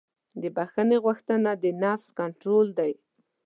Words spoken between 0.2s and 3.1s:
د بښنې غوښتنه د نفس کنټرول دی.